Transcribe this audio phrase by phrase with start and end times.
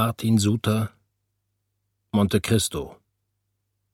[0.00, 0.92] Martin Suter
[2.12, 2.94] Monte Cristo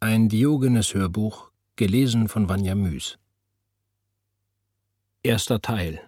[0.00, 3.18] Ein Diogenes-Hörbuch, gelesen von Vanja Müs
[5.22, 6.02] Erster Teil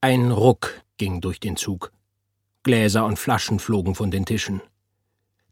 [0.00, 1.90] Ein Ruck ging durch den Zug.
[2.62, 4.62] Gläser und Flaschen flogen von den Tischen.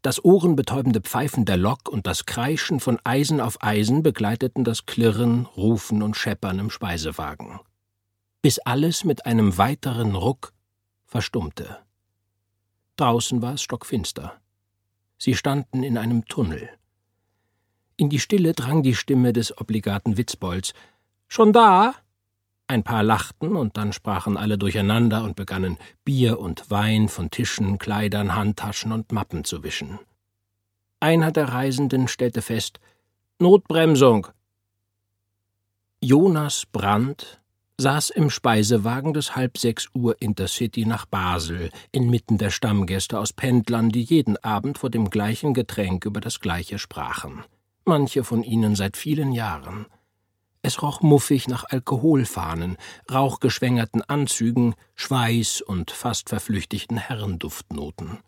[0.01, 5.45] Das ohrenbetäubende Pfeifen der Lok und das Kreischen von Eisen auf Eisen begleiteten das Klirren,
[5.57, 7.59] Rufen und Scheppern im Speisewagen.
[8.41, 10.53] Bis alles mit einem weiteren Ruck
[11.05, 11.83] verstummte.
[12.95, 14.39] Draußen war es stockfinster.
[15.17, 16.69] Sie standen in einem Tunnel.
[17.95, 20.73] In die Stille drang die Stimme des obligaten Witzbolds.
[21.27, 21.95] Schon da?
[22.67, 27.77] Ein paar lachten, und dann sprachen alle durcheinander und begannen Bier und Wein von Tischen,
[27.77, 29.99] Kleidern, Handtaschen und Mappen zu wischen.
[30.99, 32.79] Einer der Reisenden stellte fest
[33.39, 34.27] Notbremsung.
[35.99, 37.42] Jonas Brandt
[37.77, 43.89] saß im Speisewagen des halb sechs Uhr Intercity nach Basel, inmitten der Stammgäste aus Pendlern,
[43.89, 47.43] die jeden Abend vor dem gleichen Getränk über das gleiche sprachen.
[47.85, 49.87] Manche von ihnen seit vielen Jahren.
[50.61, 52.77] Es roch muffig nach Alkoholfahnen,
[53.11, 58.19] rauchgeschwängerten Anzügen, Schweiß und fast verflüchtigten Herrenduftnoten.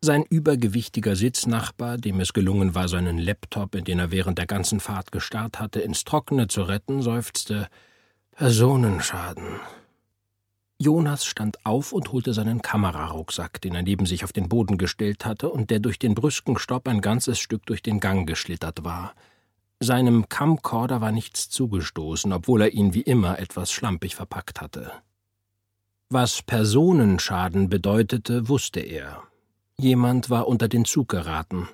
[0.00, 4.80] Sein übergewichtiger Sitznachbar, dem es gelungen war, seinen Laptop, in den er während der ganzen
[4.80, 7.68] Fahrt gestarrt hatte, ins Trockene zu retten, seufzte
[8.38, 9.58] Personenschaden.
[10.78, 15.26] Jonas stand auf und holte seinen Kamerarucksack, den er neben sich auf den Boden gestellt
[15.26, 19.14] hatte und der durch den brüsken Stopp ein ganzes Stück durch den Gang geschlittert war.
[19.80, 24.92] Seinem Camcorder war nichts zugestoßen, obwohl er ihn wie immer etwas schlampig verpackt hatte.
[26.08, 29.24] Was Personenschaden bedeutete, wusste er.
[29.78, 31.68] Jemand war unter den Zug geraten.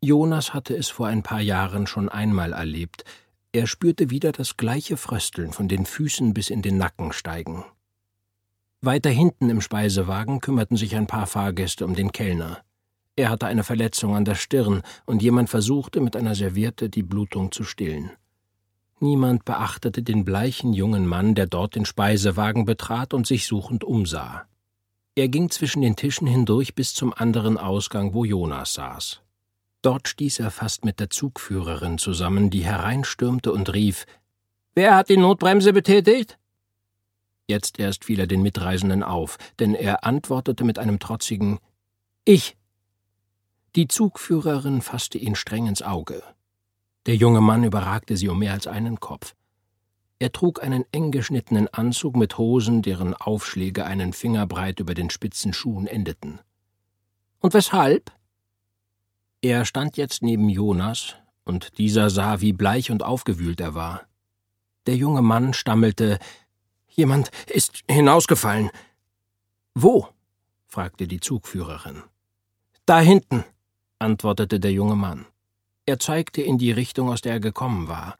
[0.00, 3.04] Jonas hatte es vor ein paar Jahren schon einmal erlebt.
[3.52, 7.64] Er spürte wieder das gleiche Frösteln von den Füßen bis in den Nacken steigen.
[8.80, 12.62] Weiter hinten im Speisewagen kümmerten sich ein paar Fahrgäste um den Kellner.
[13.16, 17.50] Er hatte eine Verletzung an der Stirn, und jemand versuchte mit einer Serviette die Blutung
[17.50, 18.12] zu stillen.
[19.00, 24.46] Niemand beachtete den bleichen jungen Mann, der dort den Speisewagen betrat und sich suchend umsah.
[25.16, 29.22] Er ging zwischen den Tischen hindurch bis zum anderen Ausgang, wo Jonas saß.
[29.82, 34.06] Dort stieß er fast mit der Zugführerin zusammen, die hereinstürmte und rief
[34.74, 36.38] Wer hat die Notbremse betätigt?
[37.46, 41.58] Jetzt erst fiel er den Mitreisenden auf, denn er antwortete mit einem trotzigen
[42.24, 42.56] Ich.
[43.74, 46.22] Die Zugführerin fasste ihn streng ins Auge.
[47.06, 49.34] Der junge Mann überragte sie um mehr als einen Kopf.
[50.18, 55.08] Er trug einen eng geschnittenen Anzug mit Hosen, deren Aufschläge einen Finger breit über den
[55.08, 56.40] spitzen Schuhen endeten.
[57.40, 58.12] Und weshalb?
[59.42, 64.02] Er stand jetzt neben Jonas, und dieser sah, wie bleich und aufgewühlt er war.
[64.86, 66.18] Der junge Mann stammelte
[66.88, 68.70] Jemand ist hinausgefallen.
[69.74, 70.08] Wo?
[70.66, 72.02] fragte die Zugführerin.
[72.84, 73.44] Da hinten,
[73.98, 75.26] antwortete der junge Mann.
[75.86, 78.16] Er zeigte in die Richtung, aus der er gekommen war.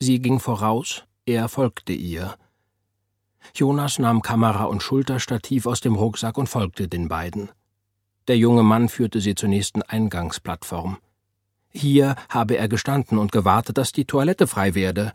[0.00, 2.36] Sie ging voraus, er folgte ihr.
[3.54, 7.50] Jonas nahm Kamera und Schulterstativ aus dem Rucksack und folgte den beiden.
[8.28, 10.98] Der junge Mann führte sie zur nächsten Eingangsplattform.
[11.70, 15.12] Hier habe er gestanden und gewartet, dass die Toilette frei werde.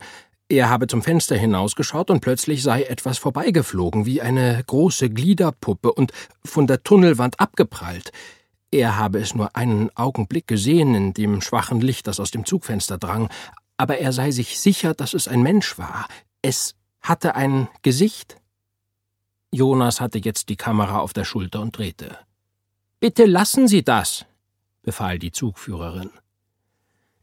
[0.48, 6.12] Er habe zum Fenster hinausgeschaut und plötzlich sei etwas vorbeigeflogen, wie eine große Gliederpuppe und
[6.44, 8.10] von der Tunnelwand abgeprallt.
[8.70, 12.98] Er habe es nur einen Augenblick gesehen in dem schwachen Licht, das aus dem Zugfenster
[12.98, 13.30] drang,
[13.76, 16.08] aber er sei sich sicher, dass es ein Mensch war.
[16.42, 18.36] Es hatte ein Gesicht.
[19.52, 22.18] Jonas hatte jetzt die Kamera auf der Schulter und drehte.
[23.04, 24.24] Bitte lassen Sie das,
[24.80, 26.08] befahl die Zugführerin.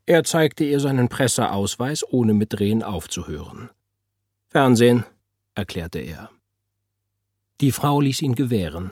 [0.06, 3.72] Er zeigte ihr seinen Presseausweis, ohne mit Drehen aufzuhören.
[4.48, 5.06] Fernsehen,
[5.56, 6.30] erklärte er.
[7.62, 8.92] Die Frau ließ ihn gewähren.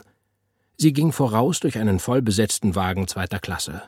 [0.78, 3.82] Sie ging voraus durch einen vollbesetzten Wagen zweiter Klasse.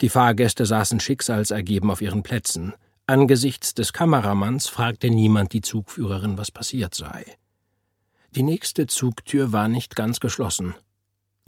[0.00, 2.72] Die Fahrgäste saßen schicksalsergeben auf ihren Plätzen.
[3.06, 7.22] Angesichts des Kameramanns fragte niemand die Zugführerin, was passiert sei.
[8.30, 10.74] Die nächste Zugtür war nicht ganz geschlossen.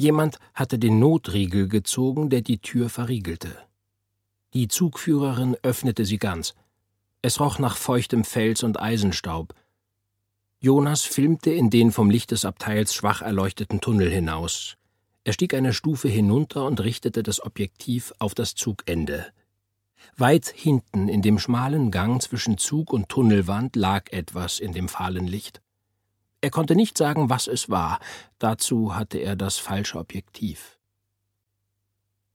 [0.03, 3.57] Jemand hatte den Notriegel gezogen, der die Tür verriegelte.
[4.53, 6.57] Die Zugführerin öffnete sie ganz.
[7.23, 9.55] Es roch nach feuchtem Fels und Eisenstaub.
[10.59, 14.77] Jonas filmte in den vom Licht des Abteils schwach erleuchteten Tunnel hinaus.
[15.23, 19.27] Er stieg eine Stufe hinunter und richtete das Objektiv auf das Zugende.
[20.17, 25.29] Weit hinten in dem schmalen Gang zwischen Zug und Tunnelwand lag etwas in dem fahlen
[25.29, 25.63] Licht.
[26.43, 27.99] Er konnte nicht sagen, was es war,
[28.39, 30.79] dazu hatte er das falsche Objektiv.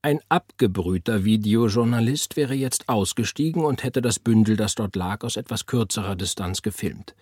[0.02, 5.68] Ein abgebrühter Videojournalist wäre jetzt ausgestiegen und hätte das Bündel, das dort lag, aus etwas
[5.68, 7.14] kürzerer Distanz gefilmt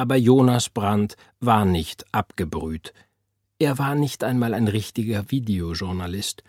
[0.00, 2.94] aber Jonas Brandt war nicht abgebrüht.
[3.58, 6.42] Er war nicht einmal ein richtiger Videojournalist.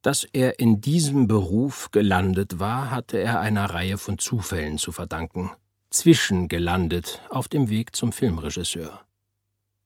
[0.00, 5.50] Dass er in diesem Beruf gelandet war, hatte er einer Reihe von Zufällen zu verdanken.
[5.90, 9.00] Zwischengelandet auf dem Weg zum Filmregisseur.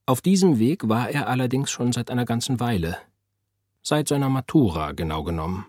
[0.04, 2.99] Auf diesem Weg war er allerdings schon seit einer ganzen Weile.
[3.82, 5.64] Seit seiner Matura, genau genommen.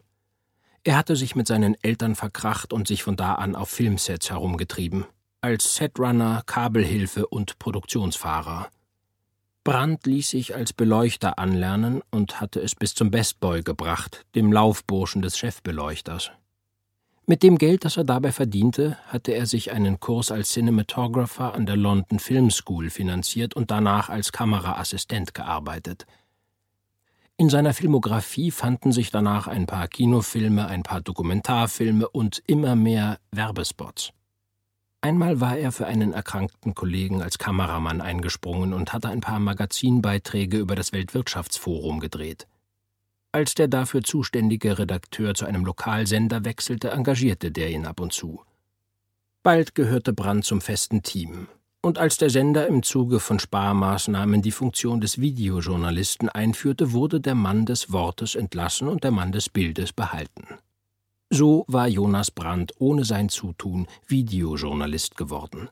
[0.84, 5.06] Er hatte sich mit seinen Eltern verkracht und sich von da an auf Filmsets herumgetrieben.
[5.42, 8.70] Als Setrunner, Kabelhilfe und Produktionsfahrer.
[9.64, 15.22] Brandt ließ sich als Beleuchter anlernen und hatte es bis zum Bestboy gebracht, dem Laufburschen
[15.22, 16.32] des Chefbeleuchters.
[17.26, 21.66] Mit dem Geld, das er dabei verdiente, hatte er sich einen Kurs als Cinematographer an
[21.66, 26.06] der London Film School finanziert und danach als Kameraassistent gearbeitet.
[27.38, 33.20] In seiner Filmografie fanden sich danach ein paar Kinofilme, ein paar Dokumentarfilme und immer mehr
[33.32, 34.12] Werbespots.
[35.00, 40.58] Einmal war er für einen erkrankten Kollegen als Kameramann eingesprungen und hatte ein paar Magazinbeiträge
[40.58, 42.48] über das Weltwirtschaftsforum gedreht.
[43.34, 48.42] Als der dafür zuständige Redakteur zu einem Lokalsender wechselte, engagierte der ihn ab und zu.
[49.42, 51.48] Bald gehörte Brandt zum festen Team.
[51.82, 57.34] Und als der Sender im Zuge von Sparmaßnahmen die Funktion des Videojournalisten einführte, wurde der
[57.34, 60.46] Mann des Wortes entlassen und der Mann des Bildes behalten.
[61.32, 65.70] So war Jonas Brandt ohne sein Zutun Videojournalist geworden.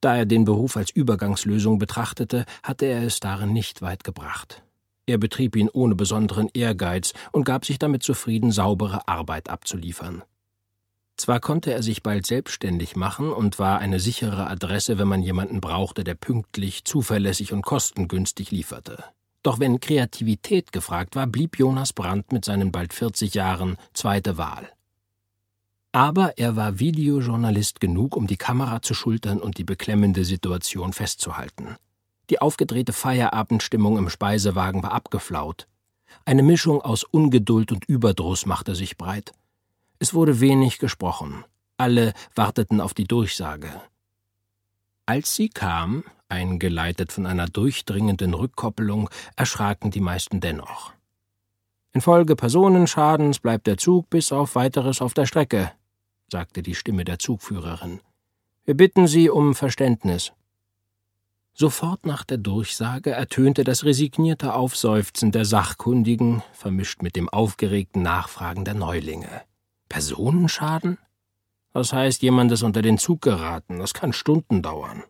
[0.00, 4.65] Da er den Beruf als Übergangslösung betrachtete, hatte er es darin nicht weit gebracht.
[5.06, 10.22] Er betrieb ihn ohne besonderen Ehrgeiz und gab sich damit zufrieden, saubere Arbeit abzuliefern.
[11.16, 15.60] Zwar konnte er sich bald selbstständig machen und war eine sichere Adresse, wenn man jemanden
[15.60, 19.02] brauchte, der pünktlich, zuverlässig und kostengünstig lieferte.
[19.42, 24.68] Doch wenn Kreativität gefragt war, blieb Jonas Brandt mit seinen bald 40 Jahren zweite Wahl.
[25.92, 31.76] Aber er war Videojournalist genug, um die Kamera zu schultern und die beklemmende Situation festzuhalten.
[32.30, 35.68] Die aufgedrehte Feierabendstimmung im Speisewagen war abgeflaut.
[36.24, 39.32] Eine Mischung aus Ungeduld und Überdruss machte sich breit.
[39.98, 41.44] Es wurde wenig gesprochen.
[41.78, 43.70] Alle warteten auf die Durchsage.
[45.04, 50.92] Als sie kam, eingeleitet von einer durchdringenden Rückkoppelung, erschraken die meisten dennoch.
[51.92, 55.72] Infolge Personenschadens bleibt der Zug bis auf weiteres auf der Strecke,
[56.30, 58.00] sagte die Stimme der Zugführerin.
[58.64, 60.32] Wir bitten Sie um Verständnis.
[61.58, 68.66] Sofort nach der Durchsage ertönte das resignierte Aufseufzen der Sachkundigen, vermischt mit dem aufgeregten Nachfragen
[68.66, 69.40] der Neulinge.
[69.88, 70.98] Personenschaden?
[71.72, 73.78] Das heißt, jemand ist unter den Zug geraten.
[73.78, 75.02] Das kann Stunden dauern.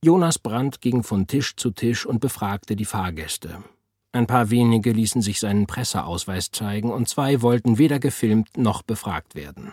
[0.00, 3.64] Jonas Brandt ging von Tisch zu Tisch und befragte die Fahrgäste.
[4.12, 9.34] Ein paar wenige ließen sich seinen Presseausweis zeigen und zwei wollten weder gefilmt noch befragt
[9.34, 9.72] werden.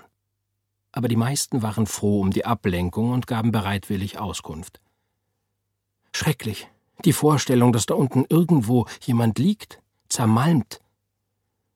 [0.91, 4.81] Aber die meisten waren froh um die Ablenkung und gaben bereitwillig Auskunft.
[6.11, 6.67] Schrecklich,
[7.05, 9.79] die Vorstellung, dass da unten irgendwo jemand liegt,
[10.09, 10.81] zermalmt.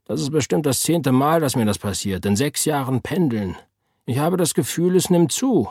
[0.05, 3.55] Das ist bestimmt das zehnte Mal, dass mir das passiert, in sechs Jahren Pendeln.
[4.05, 5.67] Ich habe das Gefühl, es nimmt zu.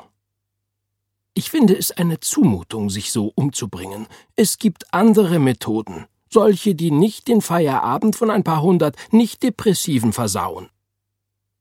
[1.35, 4.07] Ich finde es eine Zumutung, sich so umzubringen.
[4.35, 10.69] Es gibt andere Methoden, solche, die nicht den Feierabend von ein paar hundert Nicht-Depressiven versauen.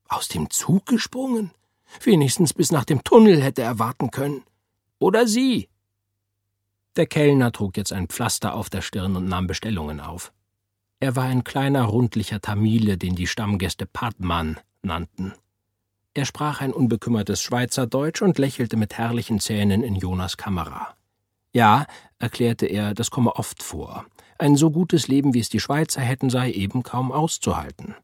[0.08, 1.52] Aus dem Zug gesprungen?
[2.02, 4.42] Wenigstens bis nach dem Tunnel hätte er warten können.
[4.98, 5.68] Oder Sie?
[6.96, 10.32] Der Kellner trug jetzt ein Pflaster auf der Stirn und nahm Bestellungen auf.
[11.00, 15.34] Er war ein kleiner, rundlicher Tamile, den die Stammgäste Padman nannten.
[16.14, 20.96] Er sprach ein unbekümmertes Schweizerdeutsch und lächelte mit herrlichen Zähnen in Jonas Kamera.
[21.52, 21.86] Ja,
[22.18, 24.06] erklärte er, das komme oft vor.
[24.38, 27.96] Ein so gutes Leben, wie es die Schweizer hätten, sei eben kaum auszuhalten.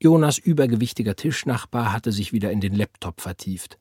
[0.00, 3.78] Jonas übergewichtiger Tischnachbar hatte sich wieder in den Laptop vertieft.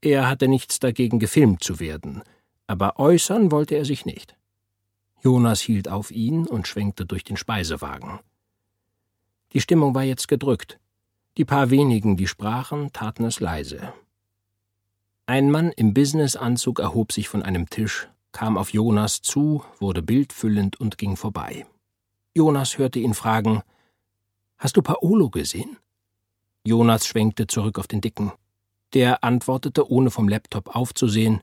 [0.00, 2.22] Er hatte nichts dagegen, gefilmt zu werden,
[2.66, 4.36] aber äußern wollte er sich nicht.
[5.22, 8.18] Jonas hielt auf ihn und schwenkte durch den Speisewagen.
[9.52, 10.80] Die Stimmung war jetzt gedrückt.
[11.36, 13.92] Die paar wenigen, die sprachen, taten es leise.
[15.26, 20.80] Ein Mann im Businessanzug erhob sich von einem Tisch, kam auf Jonas zu, wurde bildfüllend
[20.80, 21.66] und ging vorbei.
[22.34, 23.62] Jonas hörte ihn fragen
[24.58, 25.76] Hast du Paolo gesehen?
[26.64, 28.32] Jonas schwenkte zurück auf den Dicken.
[28.94, 31.40] Der antwortete, ohne vom Laptop aufzusehen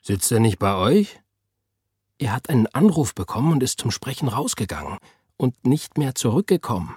[0.00, 1.20] Sitzt er nicht bei euch?
[2.18, 4.98] Er hat einen Anruf bekommen und ist zum Sprechen rausgegangen
[5.36, 6.94] und nicht mehr zurückgekommen.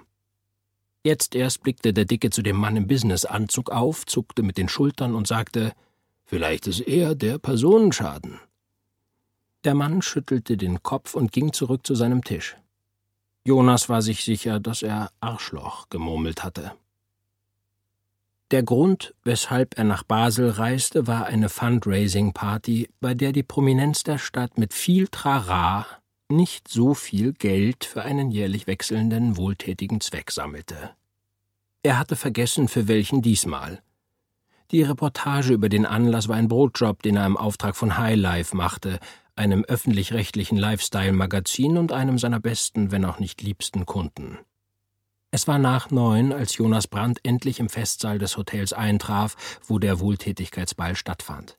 [1.04, 5.16] Jetzt erst blickte der Dicke zu dem Mann im Businessanzug auf, zuckte mit den Schultern
[5.16, 5.74] und sagte,
[6.26, 8.40] Vielleicht ist er der Personenschaden.
[9.66, 12.56] Der Mann schüttelte den Kopf und ging zurück zu seinem Tisch.
[13.46, 16.72] Jonas war sich sicher, dass er Arschloch gemurmelt hatte.
[18.52, 24.18] Der Grund, weshalb er nach Basel reiste, war eine Fundraising-Party, bei der die Prominenz der
[24.18, 25.86] Stadt mit viel Trara
[26.32, 30.92] nicht so viel Geld für einen jährlich wechselnden wohltätigen Zweck sammelte.
[31.84, 33.82] Er hatte vergessen, für welchen diesmal.
[34.72, 38.56] Die Reportage über den Anlass war ein Brotjob, den er im Auftrag von High Life
[38.56, 39.00] machte,
[39.36, 44.38] einem öffentlich-rechtlichen Lifestyle-Magazin und einem seiner besten, wenn auch nicht liebsten Kunden.
[45.32, 50.02] Es war nach neun, als Jonas Brandt endlich im Festsaal des Hotels eintraf, wo der
[50.02, 51.58] Wohltätigkeitsball stattfand.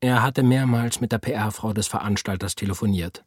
[0.00, 3.24] Er hatte mehrmals mit der PR-Frau des Veranstalters telefoniert.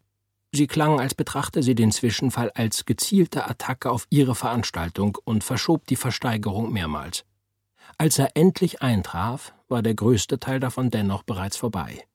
[0.54, 5.88] Sie klang, als betrachte sie den Zwischenfall als gezielte Attacke auf ihre Veranstaltung und verschob
[5.88, 7.26] die Versteigerung mehrmals.
[7.98, 12.06] Als er endlich eintraf, war der größte Teil davon dennoch bereits vorbei.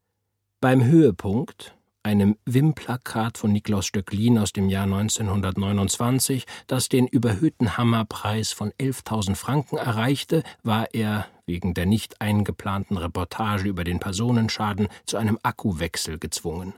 [0.61, 1.75] Beim Höhepunkt,
[2.07, 9.35] einem WIM-Plakat von Niklaus Stöcklin aus dem Jahr 1929, das den überhöhten Hammerpreis von 11.000
[9.35, 16.21] Franken erreichte, war er, wegen der nicht eingeplanten Reportage über den Personenschaden, zu einem Akkuwechsel
[16.21, 16.75] gezwungen.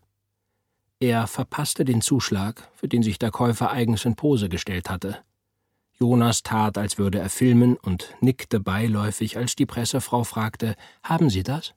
[0.99, 5.19] Er verpasste den Zuschlag, für den sich der Käufer eigens in Pose gestellt hatte.
[6.01, 11.43] Jonas tat, als würde er filmen und nickte beiläufig, als die Pressefrau fragte: Haben Sie
[11.43, 11.75] das?